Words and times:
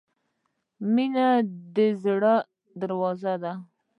•مینه 0.93 1.27
د 1.75 1.77
زړۀ 2.03 2.35
درزا 2.79 3.33
ده. 3.43 3.53